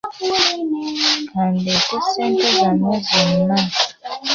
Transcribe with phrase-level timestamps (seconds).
[1.29, 3.57] Ka ndeete ssente zammwe zonna.